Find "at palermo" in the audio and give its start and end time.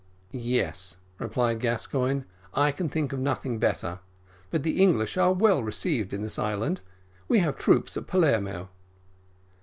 7.95-8.69